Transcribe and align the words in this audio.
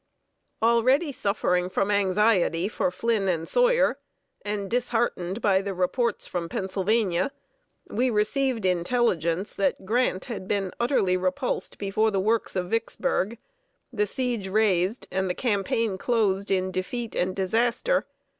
Already 0.63 1.11
suffering 1.11 1.69
from 1.69 1.91
anxiety 1.91 2.67
for 2.67 2.89
Flynn 2.89 3.29
and 3.29 3.47
Sawyer, 3.47 3.99
and 4.41 4.67
disheartened 4.67 5.43
by 5.43 5.61
the 5.61 5.75
reports 5.75 6.25
from 6.25 6.49
Pennsylvania, 6.49 7.31
we 7.85 8.09
received 8.09 8.65
intelligence 8.65 9.53
that 9.53 9.85
Grant 9.85 10.25
had 10.25 10.47
been 10.47 10.71
utterly 10.79 11.17
repulsed 11.17 11.77
before 11.77 12.09
the 12.09 12.19
works 12.19 12.55
of 12.55 12.71
Vicksburg, 12.71 13.37
the 13.93 14.07
siege 14.07 14.47
raised, 14.47 15.05
and 15.11 15.29
the 15.29 15.35
campaign 15.35 15.99
closed 15.99 16.49
in 16.49 16.71
defeat 16.71 17.15
and 17.15 17.35
disaster. 17.35 18.07